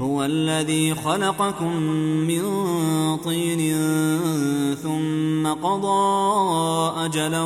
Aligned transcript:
هو 0.00 0.24
الذي 0.24 0.94
خلقكم 0.94 1.76
من 2.28 2.42
طين 3.16 3.76
ثم 4.74 5.46
قضى 5.46 7.06
أجلا 7.06 7.42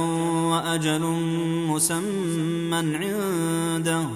وأجل 0.50 1.02
مسمى 1.68 2.76
عنده 2.76 4.06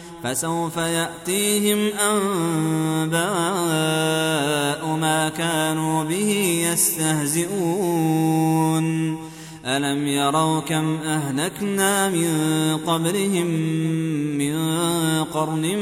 فسوف 0.23 0.77
يأتيهم 0.77 1.89
أنباء 2.11 3.21
ما 4.95 5.29
كانوا 5.29 6.03
به 6.03 6.61
يستهزئون. 6.71 8.31
ألم 9.65 10.07
يروا 10.07 10.59
كم 10.59 10.95
أهلكنا 10.95 12.09
من 12.09 12.27
قبلهم 12.87 13.47
من 14.37 14.55
قرن 15.23 15.77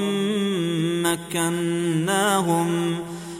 مكناهم 1.04 2.95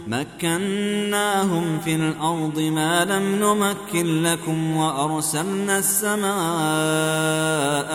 مكناهم 0.08 1.80
في 1.86 1.96
الأرض 1.96 2.60
ما 2.60 3.06
لم 3.06 3.36
نمكن 3.36 4.24
لكم 4.24 4.76
وأرسلنا 4.76 5.78
السماء 5.78 6.30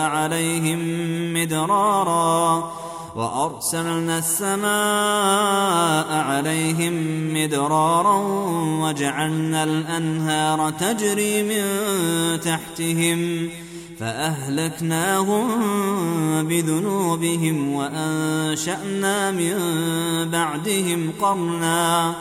عليهم 0.01 0.79
مدرارا. 1.33 2.71
وأرسلنا 3.15 4.17
السماء 4.17 6.13
عليهم 6.13 6.93
مدرارا 7.33 8.17
وجعلنا 8.83 9.63
الأنهار 9.63 10.69
تجري 10.69 11.43
من 11.43 11.63
تحتهم 12.39 13.49
فأهلكناهم 13.99 15.47
بذنوبهم 16.47 17.73
وأنشأنا 17.73 19.31
من 19.31 19.55
بعدهم 20.31 21.11
قرنا 21.21 22.15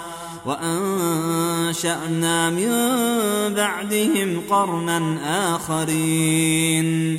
وأنشأنا 0.47 2.51
من 2.51 2.69
بعدهم 3.55 4.43
قرنا 4.51 5.19
آخرين 5.55 7.19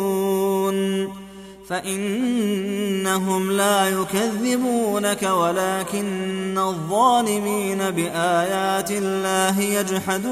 فإنهم 1.71 3.51
لا 3.51 3.89
يكذبونك 3.89 5.23
ولكن 5.23 6.57
الظالمين 6.57 7.77
بآيات 7.91 8.91
الله 8.91 9.61
يجحدون. 9.61 10.31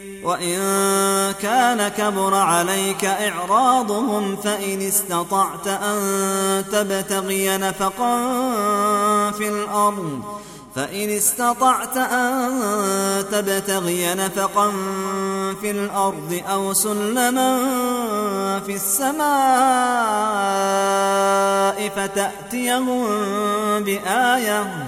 وإن 0.23 0.57
كان 1.41 1.87
كبر 1.87 2.35
عليك 2.35 3.05
إعراضهم 3.05 4.35
فإن 4.35 4.81
استطعت 4.81 5.67
أن 5.67 6.65
تبتغي 6.71 7.57
نفقا 7.57 8.17
في 9.31 9.49
الأرض 9.49 10.21
فإن 10.75 11.09
استطعت 11.09 11.97
أن 11.97 12.51
تبتغي 13.31 14.13
نفقا 14.13 14.71
في 15.61 15.71
الأرض 15.71 16.41
أو 16.49 16.73
سلما 16.73 17.59
في 18.65 18.75
السماء 18.75 19.21
فتأتيهم 21.95 23.07
بآية 23.83 24.87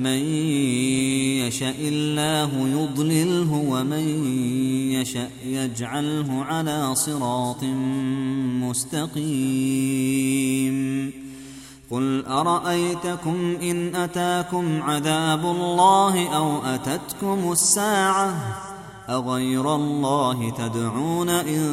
من 0.00 0.24
يشاء 1.46 1.76
الله 1.80 2.50
يضلله 2.68 3.52
ومن 3.68 4.32
يشاء 4.92 5.30
يجعله 5.46 6.44
على 6.44 6.94
صراط 6.94 7.64
مستقيم. 8.64 9.20
قل 11.90 12.24
أرأيتكم 12.26 13.56
إن 13.62 13.94
أتاكم 13.94 14.82
عذاب 14.82 15.46
الله 15.46 16.28
أو 16.28 16.62
أتتكم 16.62 17.52
الساعة؟ 17.52 18.56
أغير 19.08 19.74
الله 19.74 20.50
تدعون 20.50 21.28
إن 21.28 21.64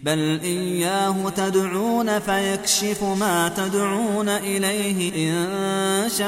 بل 0.06 0.40
إياه 0.44 1.30
تدعون 1.30 2.20
فيكشف 2.20 3.04
ما 3.04 3.50
تدعون 3.50 4.30
إليه 4.30 5.30
إن 5.32 6.10
شاء 6.10 6.26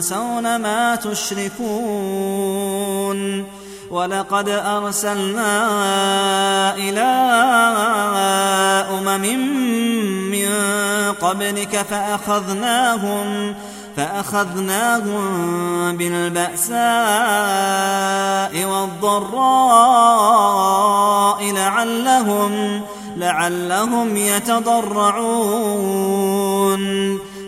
وتنسون 0.00 0.56
ما 0.56 0.96
تشركون 0.96 2.40
ولقد 3.90 4.48
أرسلنا 4.48 5.54
إلى 6.74 7.10
أمم 8.90 9.24
من 10.30 10.48
قبلك 11.20 11.76
فأخذناهم 11.90 13.54
فأخذناهم 13.96 15.22
بالبأساء 15.96 16.80
والضراء 18.64 19.80
لعلهم 21.52 22.82
لعلهم 23.16 24.16
يتضرعون 24.16 25.60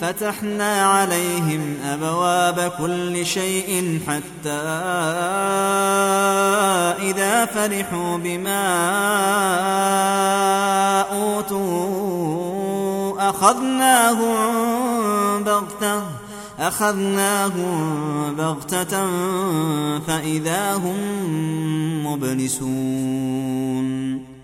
فتحنا 0.00 0.86
عليهم 0.86 1.76
أبواب 1.84 2.72
كل 2.78 3.26
شيء 3.26 4.00
حتى 4.06 4.50
إذا 7.10 7.44
فرحوا 7.44 8.16
بما 8.16 8.64
أوتوا 11.12 12.54
أخذناهم 13.30 14.34
بغتة 15.44 16.02
أخذناهم 16.58 18.34
بغتة 18.34 19.06
فإذا 20.06 20.74
هم 20.74 20.96
مبلسون. 22.06 23.54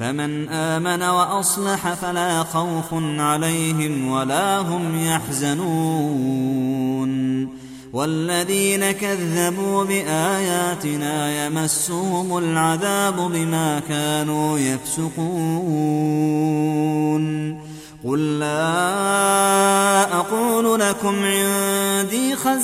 فمن 0.00 0.48
آمن 0.48 1.02
وأصلح 1.02 1.94
فلا 1.94 2.42
خوف 2.42 2.94
عليهم 3.18 4.10
ولا 4.10 4.58
هم 4.58 5.06
يحزنون. 5.06 6.46
والذين 7.92 8.92
كذبوا 8.92 9.84
بآياتنا 9.84 11.46
يمسهم 11.46 12.38
العذاب 12.38 13.16
بما 13.16 13.80
كانوا 13.88 14.58
يفسقون. 14.58 15.16
قل 18.04 18.38
لا 18.38 20.02
أقول 20.18 20.80
لكم 20.80 21.24
عندي 21.24 22.36
خزائن 22.36 22.56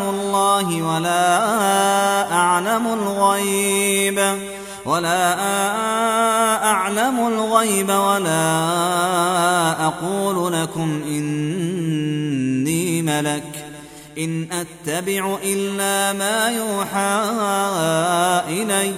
الله 0.00 0.82
ولا 0.82 2.32
أعلم 2.32 2.86
الغيب. 2.86 4.38
ولا 4.90 5.34
أعلم 6.70 7.26
الغيب 7.26 7.90
ولا 7.90 8.66
أقول 9.86 10.52
لكم 10.52 11.02
إني 11.06 13.02
ملك 13.02 13.66
إن 14.18 14.48
أتبع 14.52 15.38
إلا 15.44 16.12
ما 16.12 16.48
يوحى 16.48 17.22
إلي 18.48 18.92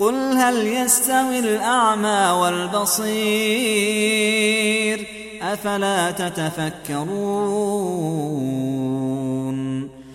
قل 0.00 0.14
هل 0.14 0.66
يستوي 0.66 1.38
الأعمى 1.38 2.30
والبصير 2.40 3.12
أفلا 5.42 6.10
تتفكرون 6.10 7.62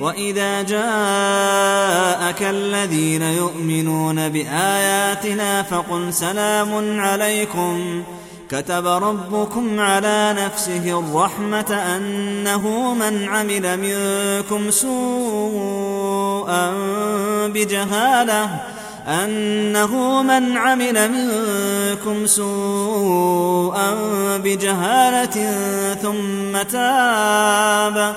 واذا 0.00 0.62
جاءك 0.62 2.42
الذين 2.42 3.22
يؤمنون 3.22 4.28
باياتنا 4.28 5.62
فقل 5.62 6.12
سلام 6.12 7.00
عليكم 7.00 8.02
كتب 8.50 8.86
ربكم 8.86 9.80
على 9.80 10.36
نفسه 10.38 10.98
الرحمه 10.98 11.96
انه 11.96 12.94
من 12.94 13.28
عمل 13.28 13.76
منكم 13.76 14.70
سوءا 14.70 16.72
بجهاله 17.46 18.48
أنه 19.08 20.22
من 20.22 20.56
عمل 20.56 21.10
منكم 21.10 22.26
سوءا 22.26 23.94
بجهالة 24.44 25.54
ثم 25.94 26.62
تاب 26.62 28.16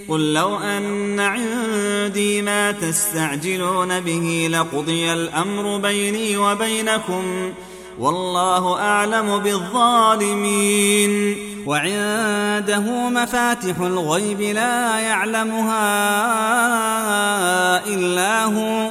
قل 0.08 0.32
لو 0.34 0.58
أن 0.58 1.20
عندي 1.20 2.42
ما 2.42 2.72
تستعجلون 2.72 4.00
به 4.00 4.48
لقضي 4.52 5.12
الأمر 5.12 5.78
بيني 5.78 6.36
وبينكم 6.36 7.52
والله 7.98 8.80
أعلم 8.80 9.38
بالظالمين. 9.38 11.36
وعنده 11.66 13.08
مفاتح 13.08 13.78
الغيب 13.80 14.40
لا 14.40 14.98
يعلمها 14.98 15.86
إلا 17.86 18.44
هو 18.44 18.90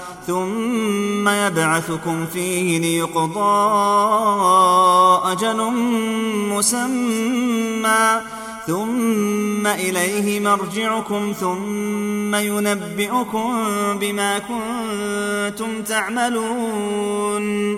ثم 0.27 1.29
يبعثكم 1.29 2.25
فيه 2.25 2.79
ليقضى 2.79 3.41
أجل 5.31 5.71
مسمى 6.49 8.21
ثم 8.67 9.67
إليه 9.67 10.39
مرجعكم 10.39 11.33
ثم 11.39 12.35
ينبئكم 12.35 13.53
بما 13.99 14.39
كنتم 14.39 15.81
تعملون 15.81 17.77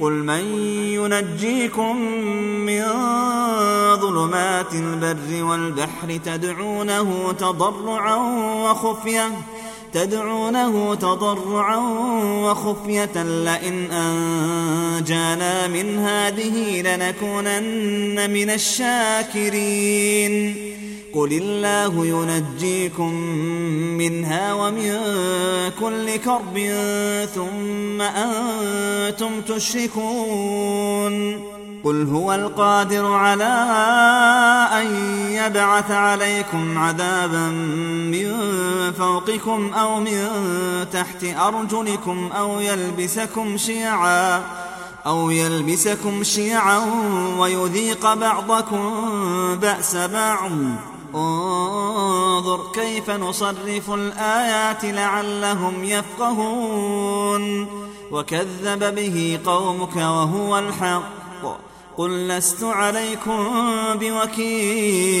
قل 0.00 0.12
من 0.12 0.44
ينجيكم 0.94 1.96
من 2.66 2.84
ظلمات 3.96 4.74
البر 4.74 5.44
والبحر 5.44 6.16
تدعونه 6.24 7.32
تضرعا 7.32 8.16
وخفية 8.64 9.30
تدعونه 9.92 10.94
تضرعا 10.94 11.76
وخفية 12.44 13.22
لئن 13.22 13.90
أنجانا 13.90 15.66
من 15.66 15.98
هذه 15.98 16.82
لنكونن 16.82 18.30
من 18.30 18.50
الشاكرين. 18.50 20.54
قل 21.14 21.32
الله 21.32 22.06
ينجيكم 22.06 23.14
منها 23.98 24.54
ومن 24.54 24.98
كل 25.80 26.16
كرب 26.16 26.58
ثم 27.34 28.00
أنتم 28.00 29.40
تشركون. 29.40 31.40
قل 31.84 32.06
هو 32.06 32.34
القادر 32.34 33.12
على 33.12 33.66
أن 34.72 34.86
يبعث 35.32 35.90
عليكم 35.90 36.78
عذابا 36.78 37.48
من 38.12 38.28
فوقكم 38.98 39.70
أو 39.82 40.00
من 40.00 40.28
تحت 40.92 41.24
أرجلكم 41.24 42.30
أو 42.32 42.60
يلبسكم 42.60 43.56
شيعا 43.56 44.42
أو 45.06 45.30
يلبسكم 45.30 46.22
شيعا 46.22 46.78
ويذيق 47.38 48.14
بعضكم 48.14 49.04
بأس 49.56 49.96
بعض. 49.96 50.50
انظر 51.14 52.72
كيف 52.74 53.10
نصرف 53.10 53.90
الآيات 53.90 54.84
لعلهم 54.84 55.84
يفقهون. 55.84 57.66
وكذب 58.10 58.94
به 58.94 59.38
قومك 59.46 59.96
وهو 59.96 60.58
الحق. 60.58 61.60
قل 61.96 62.28
لست 62.28 62.64
عليكم 62.64 63.48
بوكيل. 63.94 65.20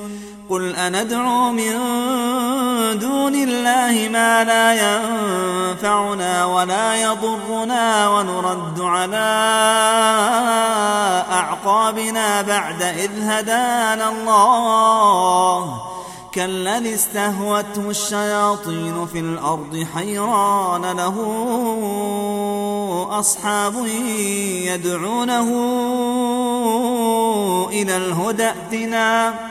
قل 0.51 0.75
أندعو 0.75 1.51
من 1.51 1.73
دون 2.99 3.35
الله 3.35 4.09
ما 4.11 4.43
لا 4.43 4.73
ينفعنا 4.73 6.45
ولا 6.45 6.95
يضرنا 6.95 8.09
ونرد 8.09 8.79
على 8.79 9.31
أعقابنا 11.31 12.41
بعد 12.41 12.81
إذ 12.81 13.11
هدانا 13.21 14.09
الله. 14.09 15.81
كالذي 16.31 16.95
استهوته 16.95 17.89
الشياطين 17.89 19.05
في 19.05 19.19
الأرض 19.19 19.87
حيران 19.95 20.81
له 20.81 21.15
أصحاب 23.19 23.85
يدعونه 24.65 25.47
إلى 27.71 27.97
الهدى 27.97 28.47
ائتنا. 28.47 29.50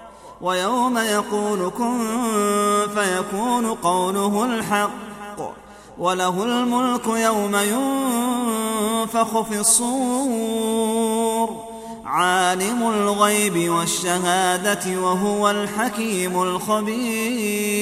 ويوم 0.41 0.97
يقول 0.97 1.71
كن 1.77 2.07
فيكون 2.95 3.65
قوله 3.65 4.45
الحق 4.45 4.91
وله 5.97 6.43
الملك 6.43 7.07
يوم 7.07 7.55
ينفخ 7.55 9.41
في 9.41 9.59
الصور 9.59 11.49
عالم 12.05 12.89
الغيب 12.89 13.69
والشهادة 13.69 15.01
وهو 15.01 15.49
الحكيم 15.49 16.41
الخبير 16.41 17.81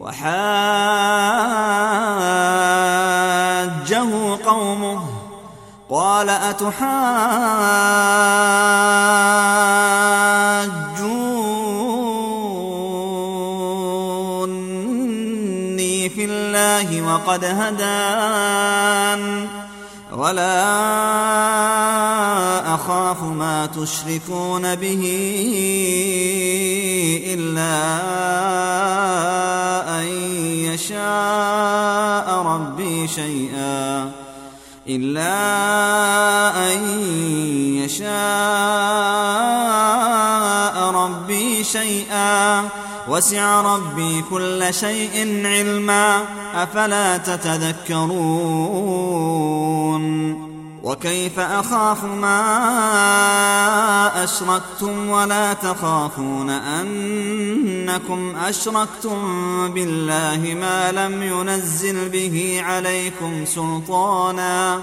وحاجه 0.00 0.40
قومه 4.46 5.02
قال 5.90 6.30
أتحاجوني 14.00 16.08
في 16.08 16.24
الله 16.24 17.02
وقد 17.02 17.44
هدان 17.44 19.48
ولا 20.12 20.74
أخاف 22.74 23.22
ما 23.22 23.66
تشركون 23.66 24.74
به 24.74 25.02
إلا 27.26 28.00
أن 30.00 30.06
يشاء 30.66 32.42
ربي 32.42 33.08
شيئا 33.08 34.10
إلا 34.88 35.36
أن 36.72 36.98
يشاء 37.78 38.10
ربي 40.90 41.64
شيئا 41.64 42.68
وسع 43.10 43.60
ربي 43.60 44.24
كل 44.30 44.74
شيء 44.74 45.46
علما 45.46 46.24
أفلا 46.54 47.16
تتذكرون 47.16 48.10
وكيف 50.82 51.40
أخاف 51.40 52.04
ما 52.04 52.34
أشركتم 54.24 55.08
ولا 55.08 55.52
تخافون 55.52 56.50
أنكم 56.50 58.36
أشركتم 58.36 59.18
بالله 59.74 60.56
ما 60.60 60.92
لم 60.92 61.22
ينزل 61.22 62.08
به 62.08 62.62
عليكم 62.64 63.44
سلطانا 63.44 64.82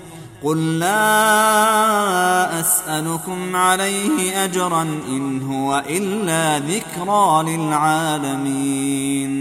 قل 0.43 0.79
لا 0.79 2.59
أسألكم 2.59 3.55
عليه 3.55 4.43
أجرا 4.43 4.81
إن 5.07 5.41
هو 5.41 5.83
إلا 5.89 6.59
ذكرى 6.59 7.43
للعالمين. 7.57 9.31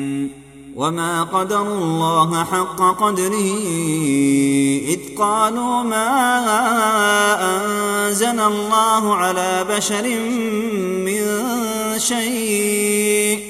وما 0.76 1.22
قدر 1.22 1.62
الله 1.62 2.44
حق 2.44 3.00
قدره 3.00 3.56
إذ 4.88 4.98
قالوا 5.18 5.82
ما 5.82 6.10
أنزل 7.56 8.40
الله 8.40 9.16
على 9.16 9.66
بشر 9.70 10.08
من 11.04 11.20
شيء. 11.98 13.49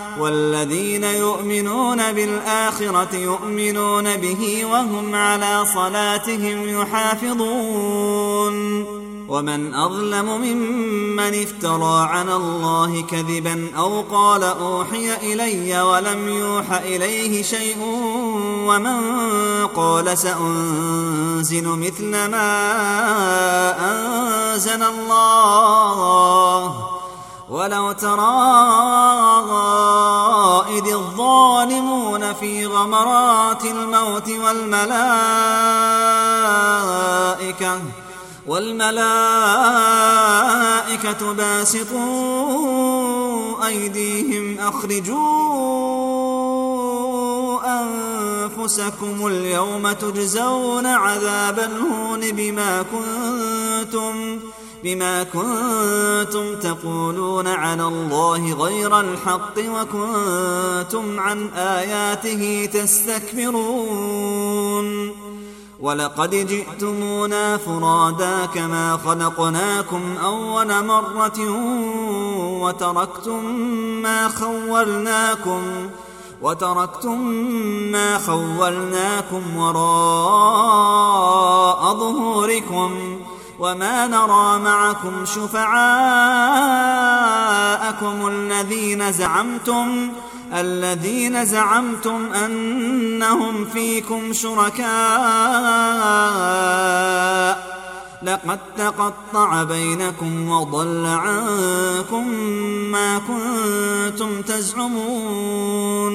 والذين 0.19 1.03
يؤمنون 1.03 2.13
بالآخرة 2.13 3.15
يؤمنون 3.15 4.17
به 4.17 4.65
وهم 4.65 5.15
على 5.15 5.65
صلاتهم 5.73 6.81
يحافظون. 6.81 8.61
ومن 9.31 9.73
أظلم 9.73 10.41
ممن 10.41 11.43
افترى 11.43 12.07
على 12.07 12.35
الله 12.35 13.01
كذبا 13.01 13.71
أو 13.77 14.01
قال 14.01 14.43
أوحي 14.43 15.33
إلي 15.33 15.81
ولم 15.81 16.29
يوح 16.29 16.71
إليه 16.71 17.43
شيء 17.43 17.77
ومن 18.67 18.97
قال 19.67 20.17
سأنزل 20.17 21.67
مثل 21.67 22.11
ما 22.11 22.51
أنزل 23.91 24.83
الله. 24.83 26.75
ولو 27.51 27.91
ترى 27.91 28.31
إذ 30.77 30.87
الظالمون 30.93 32.33
في 32.33 32.65
غمرات 32.65 33.65
الموت 33.65 34.29
والملائكة 34.29 34.91
والملائكة 38.47 39.01
باسطوا 41.33 42.01
أيديهم 43.67 44.59
أخرجوا 44.59 45.21
أنفسكم 47.81 49.27
اليوم 49.27 49.91
تجزون 49.91 50.85
عذاب 50.85 51.59
الهون 51.59 52.31
بما 52.31 52.85
كنتم 52.91 54.39
بما 54.83 55.23
كنتم 55.23 56.55
تقولون 56.59 57.47
على 57.47 57.83
الله 57.83 58.53
غير 58.53 58.99
الحق 58.99 59.57
وكنتم 59.57 61.19
عن 61.19 61.49
آياته 61.49 62.69
تستكبرون. 62.73 64.01
ولقد 65.79 66.29
جئتمونا 66.29 67.57
فرادا 67.57 68.45
كما 68.45 68.97
خلقناكم 69.05 70.17
أول 70.23 70.85
مرة 70.85 71.39
وتركتم 72.61 73.45
ما 74.01 74.27
خولناكم 74.29 75.61
وتركتم 76.41 77.21
ما 77.91 78.17
خولناكم 78.17 79.57
وراء 79.57 80.73
ظهوركم. 81.93 83.19
وما 83.61 84.07
نرى 84.07 84.59
معكم 84.59 85.25
شفعاءكم 85.25 85.77
الذين 88.27 89.11
زعمتم 89.11 90.11
الذين 90.53 91.45
زعمتم 91.45 92.33
أنهم 92.33 93.65
فيكم 93.65 94.33
شركاء 94.33 94.91
لقد 98.23 98.59
تقطع 98.77 99.63
بينكم 99.63 100.49
وضل 100.49 101.05
عنكم 101.05 102.27
ما 102.91 103.17
كنتم 103.19 104.41
تزعمون 104.41 106.13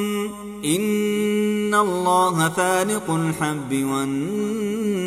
إن 0.65 1.75
الله 1.75 2.49
فالق 2.49 3.11
الحب 3.11 3.85
والنوى 3.85 5.07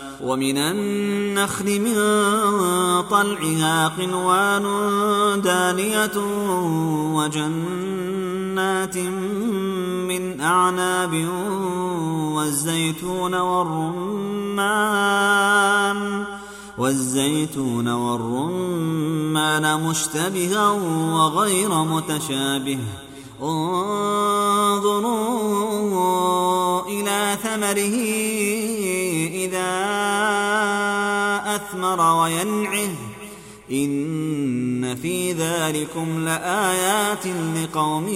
ومن 0.23 0.57
النخل 0.57 1.81
من 1.81 1.95
طلعها 3.09 3.87
قنوان 3.87 4.65
دانية 5.41 6.17
وجنات 7.15 8.97
من 10.07 10.41
أعناب 10.41 11.27
والزيتون 12.35 13.35
والرمان 13.35 14.81
والزيتون 16.77 17.87
والرمان 17.87 19.83
مشتبها 19.83 20.69
وغير 21.13 21.69
متشابه 21.83 22.79
انظروا 25.01 25.21
إلى 26.87 27.37
ثمره 27.43 27.95
إذا 29.45 29.71
أثمر 31.55 32.21
وينعه 32.21 32.89
إن 33.71 34.95
في 34.95 35.33
ذلكم 35.33 36.25
لآيات 36.25 37.27
لقوم 37.55 38.07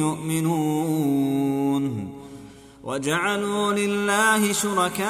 يؤمنون 0.00 1.48
وجعلوا 2.84 3.72
لله 3.72 4.52
شركاء 4.52 5.08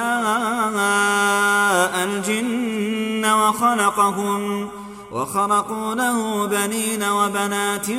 الجن 2.04 3.24
وخلقهم 3.24 4.68
وخرقوا 5.12 5.94
له 5.94 6.46
بنين 6.46 7.02
وبنات 7.02 7.90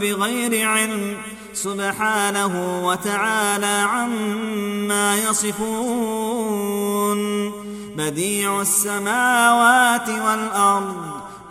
بغير 0.00 0.68
علم 0.68 1.16
سبحانه 1.54 2.86
وتعالى 2.86 3.86
عما 3.92 5.16
يصفون. 5.16 6.72
بديع 7.96 8.60
السماوات 8.60 10.08
والأرض 10.08 10.96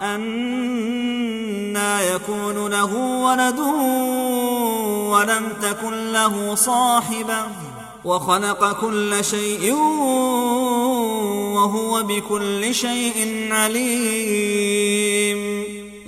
أنا 0.02 2.02
يكون 2.02 2.68
له 2.68 2.96
ولد 2.96 3.60
ولم 5.10 5.50
تكن 5.62 6.12
له 6.12 6.56
صاحبة 6.56 7.46
وخلق 8.06 8.82
كل 8.82 9.24
شيء 9.24 9.74
وهو 11.56 12.04
بكل 12.04 12.76
شيء 12.76 13.48
عليم. 13.52 15.42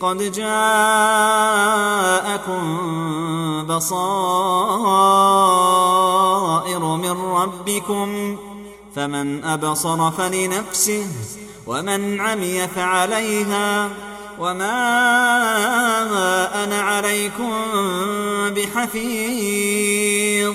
قد 0.00 0.32
جاءكم 0.32 0.56
بصائر 3.66 5.26
من 6.96 7.10
ربكم 7.10 8.36
فمن 8.94 9.44
أبصر 9.44 10.10
فلنفسه 10.10 11.06
ومن 11.66 12.20
عمي 12.20 12.68
فعليها 12.68 13.90
وما 14.38 14.74
أنا 16.64 16.80
عليكم 16.80 17.52
بحفيظ 18.50 20.54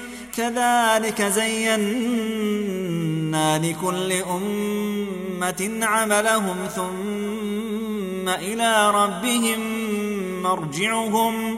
كذلك 0.35 1.21
زينا 1.21 1.81
لكل 3.57 4.11
أمة 4.13 5.79
عملهم 5.81 6.57
ثم 6.75 8.29
إلى 8.29 8.91
ربهم 8.91 9.59
مرجعهم 10.43 11.57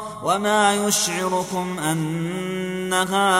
وما 0.23 0.87
يشعركم 0.87 1.79
أنها 1.79 3.31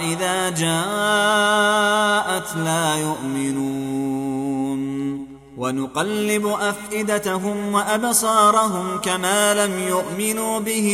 إذا 0.00 0.48
جاءت 0.48 2.56
لا 2.56 2.96
يؤمنون. 2.96 4.00
ونقلب 5.56 6.46
أفئدتهم 6.46 7.74
وأبصارهم 7.74 8.98
كما 8.98 9.66
لم 9.66 9.88
يؤمنوا 9.88 10.60
به 10.60 10.88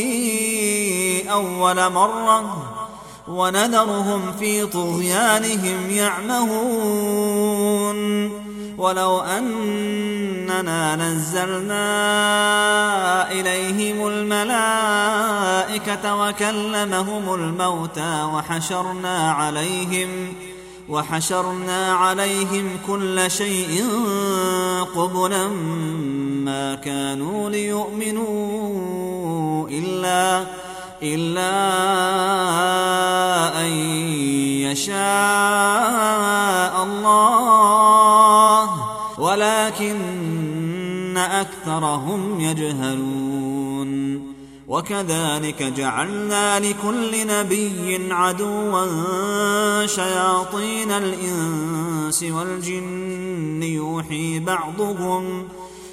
أول 1.31 1.89
مرة. 1.89 2.86
ونذرهم 3.27 4.21
في 4.39 4.65
طغيانهم 4.65 5.89
يعمهون. 5.89 7.47
ولو 8.77 9.19
أننا 9.19 10.95
نزلنا 10.95 11.81
إليهم 13.31 14.07
الملائكة 14.07 15.35
وكلمهم 16.15 17.33
الموتى 17.33 18.23
وحشرنا 18.33 19.31
عليهم 19.31 20.33
وحشرنا 20.89 21.93
عليهم 21.93 22.69
كل 22.87 23.31
شيء 23.31 23.85
قبلا 24.95 25.47
ما 26.45 26.75
كانوا 26.75 27.49
ليؤمنوا 27.49 28.87
إلا 29.69 30.45
إلا 31.03 31.51
أن 33.61 33.71
يشاء 34.65 34.93
الله 36.83 38.69
ولكن 39.19 41.17
أكثرهم 41.17 42.39
يجهلون. 42.39 43.37
وكذلك 44.67 45.63
جعلنا 45.63 46.59
لكل 46.59 47.27
نبي 47.27 48.13
عدوا 48.13 49.85
شياطين 49.85 50.91
الإنس 50.91 52.23
والجن 52.23 53.63
يوحي 53.63 54.39
بعضهم 54.39 55.47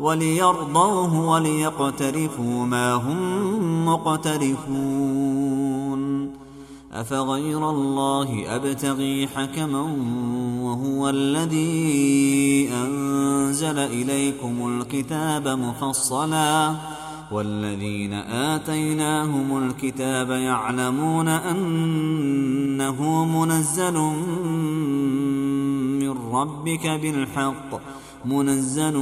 وليرضوه 0.00 1.28
وليقترفوا 1.28 2.66
ما 2.66 2.94
هم 2.94 3.86
مقترفون. 3.88 5.26
أفغير 6.92 7.70
الله 7.70 8.56
أبتغي 8.56 9.26
حكما 9.26 9.80
وهو 10.62 11.08
الذي 11.08 12.68
أنزل 12.72 13.78
إليكم 13.78 14.80
الكتاب 14.80 15.48
مفصلا. 15.48 16.74
والذين 17.32 18.12
آتيناهم 18.12 19.68
الكتاب 19.68 20.30
يعلمون 20.30 21.28
أنه 21.28 23.24
منزل 23.24 23.94
من 26.00 26.10
ربك 26.32 26.86
بالحق. 26.86 27.80
منزل 28.28 28.96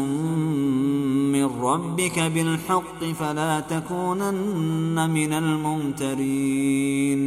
من 1.33 1.45
ربك 1.45 2.19
بالحق 2.21 3.05
فلا 3.05 3.61
تكونن 3.61 5.11
من 5.11 5.33
الممترين. 5.33 7.25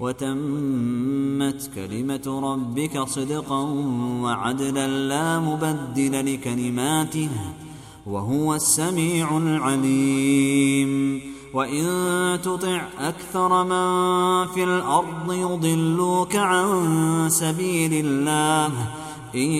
وتمت 0.00 1.70
كلمة 1.74 2.40
ربك 2.52 3.02
صدقا 3.08 3.62
وعدلا 4.22 4.88
لا 4.88 5.40
مبدل 5.40 6.34
لكلماته 6.34 7.28
وهو 8.06 8.54
السميع 8.54 9.38
العليم. 9.38 11.20
وإن 11.54 11.84
تطع 12.42 12.82
أكثر 13.00 13.64
من 13.64 14.46
في 14.46 14.64
الأرض 14.64 15.32
يضلوك 15.32 16.36
عن 16.36 17.26
سبيل 17.30 18.06
الله 18.06 18.72
إن 19.38 19.50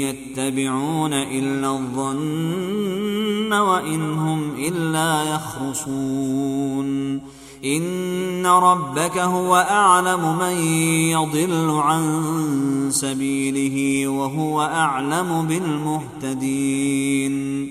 يتبعون 0.00 1.12
إلا 1.12 1.70
الظن 1.70 3.52
وإن 3.52 4.12
هم 4.12 4.50
إلا 4.58 5.34
يخرصون. 5.34 7.20
إن 7.64 8.46
ربك 8.46 9.18
هو 9.18 9.56
أعلم 9.56 10.38
من 10.38 10.52
يضل 11.10 11.70
عن 11.70 12.30
سبيله 12.90 14.08
وهو 14.08 14.62
أعلم 14.62 15.46
بالمهتدين. 15.48 17.70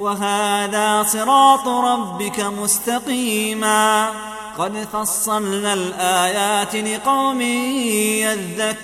وهذا 0.00 1.02
صراط 1.02 1.68
ربك 1.68 2.40
مستقيما. 2.40 4.08
قد 4.58 4.88
فصلنا 4.92 5.74
الآيات 5.74 6.76
لقوم 6.76 7.40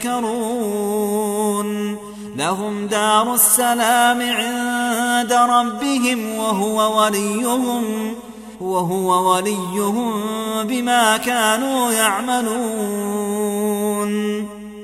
يذكرون. 0.06 1.96
لهم 2.36 2.86
دار 2.86 3.34
السلام 3.34 4.22
عند 4.22 5.32
ربهم 5.32 6.34
وهو 6.34 7.02
وليهم 7.02 8.14
وهو 8.60 9.34
وليهم 9.34 10.22
بما 10.62 11.16
كانوا 11.16 11.92
يعملون. 11.92 13.32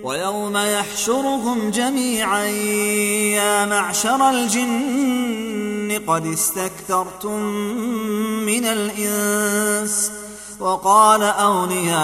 ويوم 0.05 0.57
يحشرهم 0.57 1.70
جميعا 1.70 2.45
يا 3.35 3.66
معشر 3.66 4.31
الجن 4.31 5.28
قد 6.09 6.26
استكثرتم 6.26 7.42
من 8.46 8.64
الإنس 8.64 10.12
وقال 10.61 11.22
أولياؤهم 11.22 11.98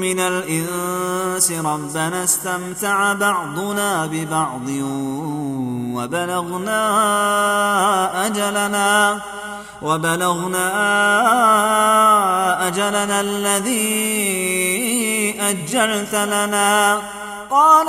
من 0.00 0.20
الإنس 0.20 1.52
ربنا 1.52 2.24
استمتع 2.24 3.12
بعضنا 3.12 4.06
ببعض 4.06 4.68
وبلغنا 5.96 6.80
أجلنا 8.26 9.20
وبلغنا 9.82 10.68
أجلنا 12.68 13.20
الذي 13.20 13.80
أجلت 15.40 16.14
لنا 16.14 16.98
قال 17.50 17.88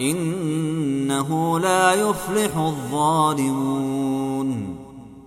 إنه 0.00 1.60
لا 1.60 1.92
يفلح 1.92 2.56
الظالمون. 2.56 3.96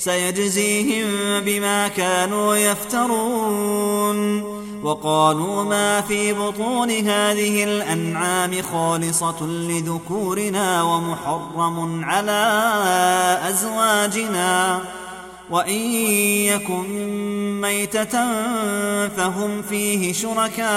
سيجزيهم 0.00 1.40
بما 1.40 1.88
كانوا 1.88 2.56
يفترون. 2.56 4.40
وقالوا 4.82 5.64
ما 5.64 6.00
في 6.00 6.32
بطون 6.32 6.90
هذه 6.90 7.64
الأنعام 7.64 8.62
خالصة 8.62 9.46
لذكورنا 9.46 10.82
ومحرم 10.82 12.04
على 12.04 12.60
أزواجنا. 13.48 14.80
وإن 15.50 15.80
يكن 16.44 16.86
ميتة 17.60 18.12
فهم 19.08 19.62
فيه 19.62 20.12
شركاء. 20.12 20.70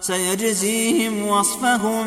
سيجزيهم 0.00 1.26
وصفهم 1.26 2.06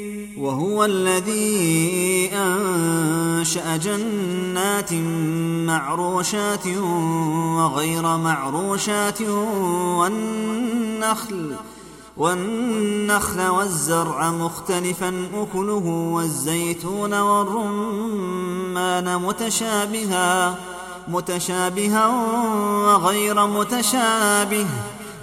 وهو 0.41 0.85
الذي 0.85 2.29
أنشأ 2.33 3.77
جنات 3.77 4.93
معروشات 5.67 6.67
وغير 7.57 8.17
معروشات 8.17 9.21
والنخل 10.01 11.55
والنخل 12.17 13.47
والزرع 13.47 14.31
مختلفا 14.31 15.27
أكله 15.33 16.09
والزيتون 16.13 17.13
والرمان 17.13 19.17
متشابها 19.17 20.55
متشابها 21.07 22.07
وغير 22.87 23.47
متشابه. 23.47 24.67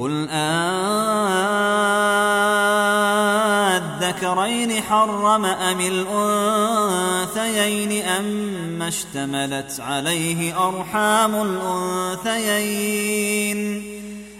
قل 0.00 0.28
آذكرين 4.00 4.82
حرم 4.82 5.44
أم 5.44 5.80
الأنثيين 6.80 8.02
أم 8.04 8.82
اشتملت 8.82 9.80
عليه 9.80 10.68
أرحام 10.68 11.34
الأنثيين 12.22 13.00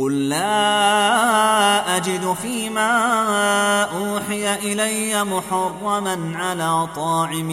قل 0.00 0.28
لا 0.28 1.96
أجد 1.96 2.36
فيما 2.42 2.90
أوحي 3.82 4.54
إلي 4.54 5.24
محرما 5.24 6.32
على 6.34 6.88
طاعم 6.96 7.50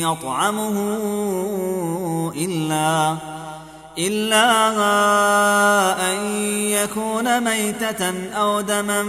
يطعمه 0.00 0.76
إلا 2.36 3.16
إلا 3.98 4.46
أن 6.12 6.16
يكون 6.52 7.40
ميتة 7.44 8.30
أو 8.30 8.60
دما 8.60 9.02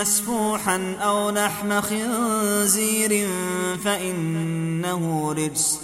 مسفوحا 0.00 0.96
أو 1.02 1.30
لحم 1.30 1.80
خنزير 1.80 3.28
فإنه 3.84 5.32
رجس. 5.32 5.83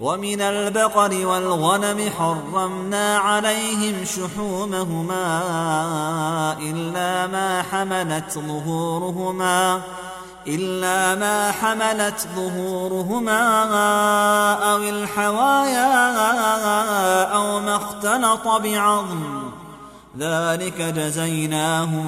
ومن 0.00 0.40
البقر 0.40 1.26
والغنم 1.26 2.10
حرمنا 2.18 3.18
عليهم 3.18 4.04
شحومهما 4.04 5.26
إلا 6.62 7.26
ما 7.26 7.62
حملت 7.62 8.38
ظهورهما 8.38 9.82
إلا 10.46 11.14
ما 11.14 11.52
حملت 11.52 12.28
ظهورهما 12.36 13.42
أو 14.72 14.76
الحوايا 14.76 16.12
أو 17.24 17.60
ما 17.60 17.76
اختلط 17.76 18.48
بعظم. 18.48 19.42
ذلك 20.18 20.82
جزيناهم 20.82 22.06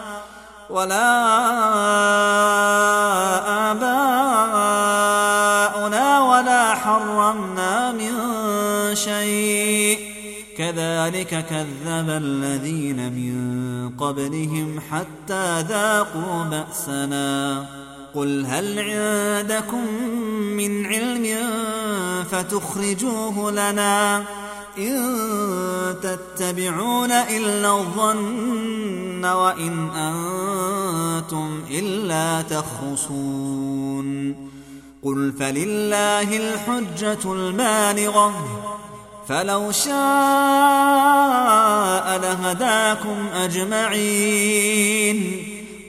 ولا 0.71 1.11
آباؤنا 3.71 6.21
ولا 6.21 6.75
حرمنا 6.75 7.91
من 7.91 8.11
شيء. 8.95 9.99
كذلك 10.57 11.45
كذب 11.49 12.09
الذين 12.09 13.13
من 13.13 13.35
قبلهم 13.97 14.79
حتى 14.91 15.61
ذاقوا 15.61 16.43
بأسنا. 16.43 17.65
قل 18.15 18.45
هل 18.45 18.79
عندكم 18.79 19.85
من 20.57 20.85
علم 20.85 21.37
فتخرجوه 22.31 23.51
لنا؟ 23.51 24.23
إن 24.77 25.95
تتبعون 26.03 27.11
إلا 27.11 27.77
الظن 27.77 29.25
وإن 29.25 29.89
أنتم 29.89 31.63
إلا 31.71 32.41
تخرصون. 32.41 34.31
قل 35.03 35.33
فلله 35.39 36.37
الحجة 36.37 37.33
البالغة 37.33 38.33
فلو 39.27 39.71
شاء 39.71 39.91
لهداكم 42.17 43.27
أجمعين. 43.33 45.17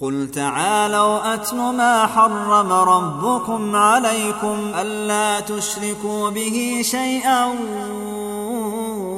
قل 0.00 0.30
تعالوا 0.30 1.34
أتل 1.34 1.56
ما 1.56 2.06
حرم 2.06 2.72
ربكم 2.72 3.76
عليكم 3.76 4.72
ألا 4.74 5.40
تشركوا 5.40 6.30
به 6.30 6.80
شيئا 6.84 7.54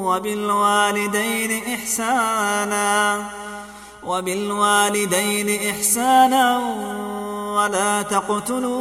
وبالوالدين 0.05 1.63
إحساناً 1.75 3.43
وبالوالدين 4.07 5.71
إحسانا 5.71 6.59
ولا 7.57 8.03
تقتلوا 8.03 8.73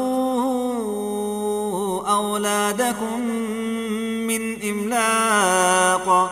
أولادكم 2.09 3.19
من 4.27 4.61
إملاق 4.69 6.31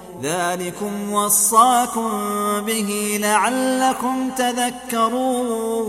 ذلكم 0.21 1.13
وصاكم 1.13 2.09
به 2.65 3.19
لعلكم 3.21 4.29
تذكرون 4.37 5.81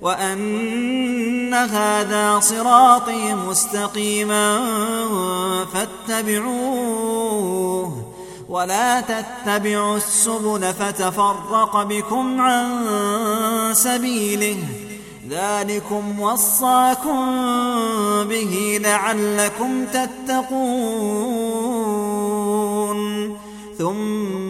وأن 0.00 1.54
هذا 1.54 2.40
صراطي 2.40 3.34
مستقيما 3.34 4.60
فاتبعوه 5.74 7.10
ولا 8.48 9.00
تتبعوا 9.00 9.96
السبل 9.96 10.74
فتفرق 10.74 11.82
بكم 11.82 12.40
عن 12.40 12.84
سبيله 13.72 14.89
ذلكم 15.30 16.20
وصاكم 16.20 17.20
به 18.24 18.78
لعلكم 18.82 19.84
تتقون. 19.86 20.60
ثم 23.78 24.49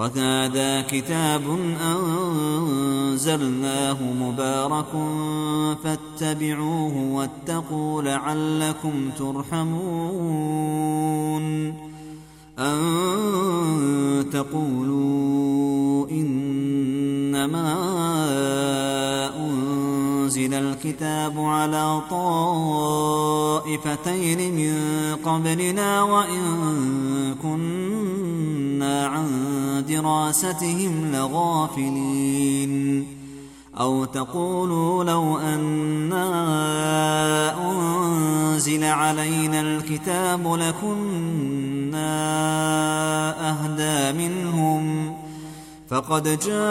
وهذا 0.00 0.80
كتاب 0.80 1.42
أنزلناه 3.00 3.98
مبارك 4.02 4.92
فاتبعوه 5.84 6.96
واتقوا 7.12 8.02
لعلكم 8.02 9.10
ترحمون 9.18 10.24
أن 12.58 12.80
تقولوا 14.32 16.10
إنما 16.10 17.74
أنزل 20.30 20.54
الكتاب 20.54 21.40
على 21.40 22.00
طائفتين 23.70 24.54
من 24.54 24.74
قبلنا 25.24 26.02
وإن 26.02 27.34
كنا 27.42 29.06
عن 29.06 29.28
دراستهم 29.88 31.12
لغافلين. 31.12 33.06
أو 33.80 34.04
تقولوا 34.04 35.04
لو 35.04 35.38
أنا 35.38 36.26
أنزل 37.70 38.84
علينا 38.84 39.60
الكتاب 39.60 40.54
لكنا 40.54 42.10
أهدى 43.50 44.18
منهم 44.18 45.14
فقد 45.90 46.38
جاءكم 46.46 46.70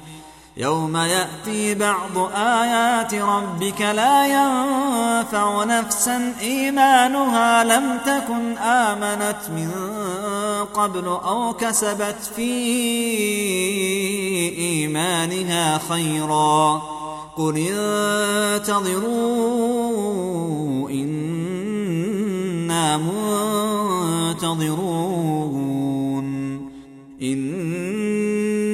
يوم 0.57 0.97
يأتي 0.97 1.75
بعض 1.75 2.17
آيات 2.35 3.13
ربك 3.13 3.81
لا 3.81 4.25
ينفع 4.25 5.63
نفسا 5.63 6.33
إيمانها 6.41 7.63
لم 7.63 7.97
تكن 8.05 8.57
آمنت 8.57 9.49
من 9.49 9.71
قبل 10.73 11.05
أو 11.05 11.53
كسبت 11.53 12.31
في 12.35 12.51
إيمانها 14.57 15.77
خيرا 15.89 16.81
قل 17.37 17.57
انتظروا 18.57 20.89
إنا 20.89 22.97
منتظرون 24.37 25.51
إن 27.21 28.00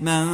من 0.00 0.26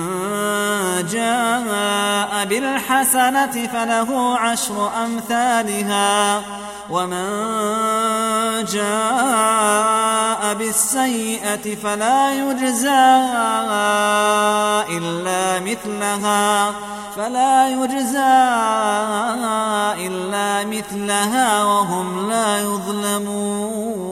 جاء 1.12 2.44
بالحسنة 2.44 3.66
فله 3.72 4.38
عشر 4.38 4.90
أمثالها 5.04 6.42
ومن 6.90 7.24
جاء 8.64 10.54
بالسيئة 10.54 11.74
فلا 11.74 12.32
يجزى 12.32 13.06
إلا 14.98 15.60
مثلها 15.60 16.72
فلا 17.16 17.68
يجزى 17.68 18.42
إلا 20.06 20.64
مثلها 20.64 21.64
وهم 21.64 22.28
لا 22.30 22.60
يظلمون. 22.60 24.11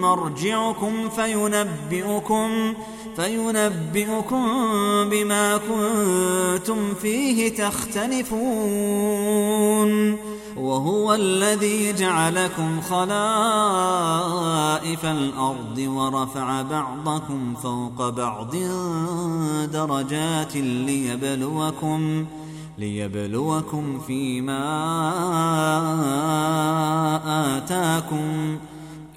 مرجعكم 0.00 1.08
فينبئكم 1.08 2.74
فينبئكم 3.16 4.44
بما 5.10 5.56
كنتم 5.56 6.94
فيه 7.02 7.56
تختلفون. 7.56 8.98
وهو 10.56 11.14
الذي 11.14 11.92
جعلكم 11.92 12.80
خلائف 12.80 13.04
الأرض 15.04 15.78
ورفع 15.78 16.62
بعضكم 16.62 17.54
فوق 17.62 18.08
بعض 18.08 18.56
درجات 19.72 20.56
ليبلوكم 20.56 22.24
ليبلوكم 22.78 23.98
فيما 24.06 24.64
آتاكم. 27.56 28.58